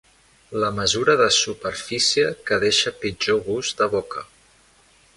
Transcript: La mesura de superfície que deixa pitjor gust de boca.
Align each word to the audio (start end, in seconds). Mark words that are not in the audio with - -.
La 0.63 0.69
mesura 0.77 1.15
de 1.19 1.27
superfície 1.35 2.31
que 2.49 2.59
deixa 2.65 2.97
pitjor 3.05 3.41
gust 3.51 3.81
de 3.83 3.93
boca. 3.97 4.29